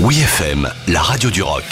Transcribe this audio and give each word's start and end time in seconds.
Oui 0.00 0.20
FM, 0.20 0.70
la 0.86 1.02
radio 1.02 1.28
du 1.28 1.42
rock. 1.42 1.64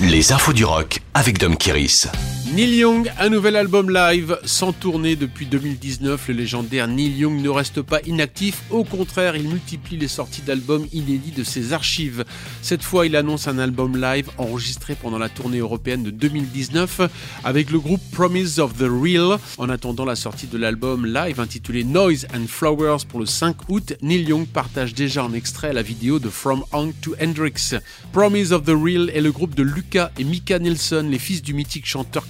Les 0.00 0.32
infos 0.32 0.52
du 0.52 0.64
rock 0.64 0.98
avec 1.14 1.38
Dom 1.38 1.56
Kiris. 1.56 2.08
Neil 2.52 2.74
Young, 2.74 3.12
un 3.20 3.28
nouvel 3.28 3.54
album 3.54 3.90
live 3.90 4.36
sans 4.44 4.72
tournée 4.72 5.14
depuis 5.14 5.46
2019. 5.46 6.26
Le 6.26 6.34
légendaire 6.34 6.88
Neil 6.88 7.12
Young 7.16 7.40
ne 7.40 7.48
reste 7.48 7.80
pas 7.80 8.00
inactif. 8.08 8.62
Au 8.70 8.82
contraire, 8.82 9.36
il 9.36 9.48
multiplie 9.48 9.96
les 9.96 10.08
sorties 10.08 10.42
d'albums 10.42 10.84
inédits 10.92 11.30
de 11.30 11.44
ses 11.44 11.72
archives. 11.72 12.24
Cette 12.60 12.82
fois, 12.82 13.06
il 13.06 13.14
annonce 13.14 13.46
un 13.46 13.60
album 13.60 13.96
live 13.96 14.30
enregistré 14.36 14.96
pendant 14.96 15.18
la 15.18 15.28
tournée 15.28 15.58
européenne 15.58 16.02
de 16.02 16.10
2019 16.10 17.02
avec 17.44 17.70
le 17.70 17.78
groupe 17.78 18.00
Promise 18.10 18.58
of 18.58 18.76
the 18.76 18.88
Real. 18.90 19.38
En 19.58 19.68
attendant 19.68 20.04
la 20.04 20.16
sortie 20.16 20.48
de 20.48 20.58
l'album 20.58 21.06
live 21.06 21.38
intitulé 21.38 21.84
Noise 21.84 22.26
and 22.34 22.48
Flowers 22.48 23.06
pour 23.08 23.20
le 23.20 23.26
5 23.26 23.68
août, 23.68 23.94
Neil 24.02 24.24
Young 24.24 24.48
partage 24.48 24.92
déjà 24.92 25.24
en 25.24 25.32
extrait 25.34 25.72
la 25.72 25.82
vidéo 25.82 26.18
de 26.18 26.28
From 26.28 26.64
Hank 26.72 27.00
to 27.00 27.14
Hendrix. 27.22 27.76
Promise 28.12 28.52
of 28.52 28.64
the 28.64 28.74
Real 28.74 29.08
est 29.10 29.20
le 29.20 29.30
groupe 29.30 29.54
de 29.54 29.62
Lucas 29.62 30.10
et 30.18 30.24
Mika 30.24 30.58
Nelson, 30.58 31.06
les 31.08 31.20
fils 31.20 31.42
du 31.42 31.54
mythique 31.54 31.86
chanteur 31.86 32.28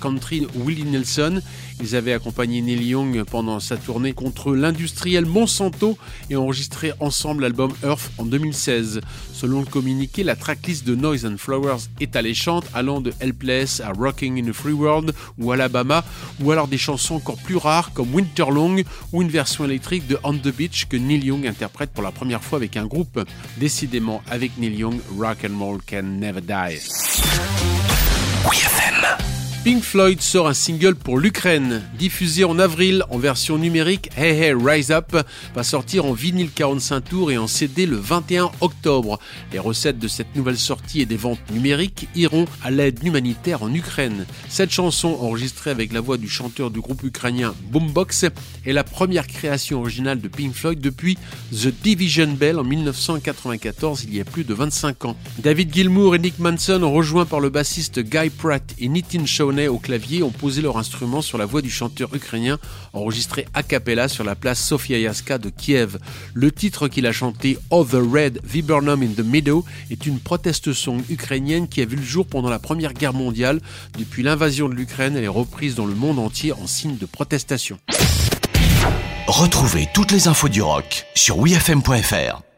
Willie 0.55 0.84
Nelson. 0.84 1.41
Ils 1.82 1.96
avaient 1.96 2.12
accompagné 2.12 2.60
Neil 2.60 2.82
Young 2.82 3.24
pendant 3.24 3.59
sa 3.60 3.77
tournée 3.77 4.12
contre 4.12 4.55
l'industriel 4.55 5.24
Monsanto 5.24 5.96
et 6.28 6.37
enregistré 6.37 6.92
ensemble 7.01 7.42
l'album 7.42 7.73
Earth 7.82 8.10
en 8.18 8.24
2016. 8.24 9.01
Selon 9.32 9.60
le 9.60 9.66
communiqué, 9.66 10.23
la 10.23 10.37
tracklist 10.37 10.87
de 10.87 10.95
Noise 10.95 11.24
and 11.24 11.37
Flowers 11.38 11.88
est 12.01 12.16
alléchante, 12.16 12.66
allant 12.74 13.01
de 13.01 13.12
Helpless 13.20 13.80
à 13.80 13.92
Rocking 13.92 14.45
in 14.45 14.51
a 14.51 14.52
Free 14.52 14.73
World 14.73 15.15
ou 15.38 15.52
Alabama, 15.52 16.04
ou 16.40 16.51
alors 16.51 16.68
des 16.68 16.79
chansons 16.79 17.15
encore 17.15 17.38
plus 17.38 17.56
rares 17.56 17.92
comme 17.92 18.15
Winterlong 18.15 18.82
ou 19.12 19.23
une 19.23 19.29
version 19.29 19.65
électrique 19.65 20.06
de 20.06 20.18
On 20.23 20.34
the 20.34 20.54
Beach 20.54 20.87
que 20.87 20.96
Neil 20.96 21.24
Young 21.24 21.46
interprète 21.46 21.90
pour 21.90 22.02
la 22.02 22.10
première 22.10 22.42
fois 22.42 22.59
avec 22.59 22.77
un 22.77 22.87
groupe. 22.87 23.20
Décidément, 23.59 24.23
avec 24.30 24.59
Neil 24.59 24.74
Young, 24.77 25.01
Rock 25.18 25.38
and 25.48 25.59
Roll 25.59 25.79
Can 25.88 26.02
Never 26.02 26.40
Die. 26.40 26.79
Pink 29.63 29.83
Floyd 29.83 30.23
sort 30.23 30.49
un 30.49 30.55
single 30.55 30.95
pour 30.95 31.19
l'Ukraine. 31.19 31.83
Diffusé 31.99 32.45
en 32.45 32.59
avril 32.59 33.05
en 33.11 33.19
version 33.19 33.59
numérique, 33.59 34.09
Hey 34.16 34.43
Hey 34.43 34.55
Rise 34.55 34.91
Up 34.91 35.15
va 35.55 35.63
sortir 35.63 36.07
en 36.07 36.15
vinyle 36.15 36.51
45 36.51 37.01
tours 37.03 37.30
et 37.30 37.37
en 37.37 37.47
CD 37.47 37.85
le 37.85 37.99
21 37.99 38.53
octobre. 38.63 39.19
Les 39.53 39.59
recettes 39.59 39.99
de 39.99 40.09
cette 40.09 40.35
nouvelle 40.35 40.57
sortie 40.57 41.03
et 41.03 41.07
des 41.07 41.19
ventes 41.19 41.38
numériques 41.51 42.09
iront 42.15 42.47
à 42.63 42.71
l'aide 42.71 43.05
humanitaire 43.05 43.63
en 43.63 43.75
Ukraine. 43.75 44.25
Cette 44.49 44.71
chanson, 44.71 45.19
enregistrée 45.21 45.71
avec 45.71 45.93
la 45.93 46.01
voix 46.01 46.16
du 46.16 46.31
chanteur 46.31 46.71
du 46.71 46.81
groupe 46.81 47.03
ukrainien 47.03 47.55
Boombox, 47.71 48.25
est 48.65 48.73
la 48.73 48.83
première 48.83 49.27
création 49.27 49.81
originale 49.81 50.23
de 50.23 50.29
Pink 50.29 50.55
Floyd 50.55 50.81
depuis 50.81 51.19
The 51.53 51.69
Division 51.83 52.29
Bell 52.29 52.59
en 52.59 52.65
1994, 52.65 54.05
il 54.05 54.16
y 54.16 54.23
a 54.23 54.25
plus 54.25 54.45
de 54.45 54.55
25 54.55 55.05
ans. 55.05 55.16
David 55.38 55.75
Gilmour 55.75 56.15
et 56.15 56.19
Nick 56.19 56.38
Manson, 56.38 56.81
rejoints 56.91 57.27
par 57.27 57.41
le 57.41 57.51
bassiste 57.51 58.01
Guy 58.01 58.31
Pratt 58.31 58.65
et 58.79 58.88
Nitin 58.88 59.27
Au 59.51 59.79
clavier 59.79 60.23
ont 60.23 60.30
posé 60.30 60.62
leur 60.62 60.79
instrument 60.79 61.23
sur 61.23 61.37
la 61.37 61.45
voix 61.45 61.60
du 61.60 61.70
chanteur 61.70 62.15
ukrainien 62.15 62.59
enregistré 62.93 63.46
a 63.52 63.65
cappella 63.65 64.06
sur 64.06 64.22
la 64.22 64.37
place 64.37 64.62
Sofia 64.62 64.97
Yaska 64.97 65.38
de 65.38 65.50
Kiev. 65.50 65.98
Le 66.34 66.53
titre 66.53 66.87
qu'il 66.87 67.04
a 67.06 67.12
chanté 67.12 67.59
Oh 67.70 67.84
the 67.84 67.94
Red 67.94 68.41
Viburnum 68.44 69.03
in 69.03 69.09
the 69.09 69.25
Meadow 69.25 69.65
est 69.91 70.06
une 70.06 70.20
proteste 70.20 70.72
song 70.72 71.03
ukrainienne 71.10 71.66
qui 71.66 71.82
a 71.82 71.84
vu 71.84 71.97
le 71.97 72.03
jour 72.03 72.26
pendant 72.26 72.48
la 72.48 72.60
Première 72.60 72.92
Guerre 72.92 73.12
mondiale. 73.12 73.60
Depuis 73.98 74.22
l'invasion 74.22 74.69
de 74.69 74.75
l'Ukraine, 74.75 75.16
elle 75.16 75.25
est 75.25 75.28
reprise 75.28 75.75
dans 75.75 75.87
le 75.87 75.94
monde 75.97 76.20
entier 76.20 76.53
en 76.53 76.69
signe 76.69 76.97
de 76.97 77.06
protestation. 77.06 77.78
Retrouvez 79.26 79.88
toutes 79.92 80.12
les 80.12 80.28
infos 80.28 80.48
du 80.48 80.62
rock 80.62 81.06
sur 81.14 81.38
wfm.fr. 81.38 82.50